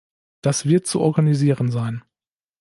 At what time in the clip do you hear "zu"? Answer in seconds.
0.87-0.99